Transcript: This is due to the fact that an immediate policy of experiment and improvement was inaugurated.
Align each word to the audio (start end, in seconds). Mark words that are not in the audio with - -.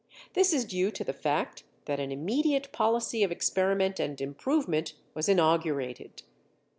This 0.33 0.51
is 0.51 0.65
due 0.65 0.89
to 0.89 1.03
the 1.03 1.13
fact 1.13 1.63
that 1.85 1.99
an 1.99 2.11
immediate 2.11 2.71
policy 2.71 3.21
of 3.21 3.31
experiment 3.31 3.99
and 3.99 4.19
improvement 4.19 4.95
was 5.13 5.29
inaugurated. 5.29 6.23